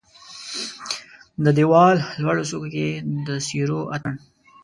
[1.43, 2.87] د د یوالونو لوړو څوکو کې
[3.25, 4.15] د سیورو اټن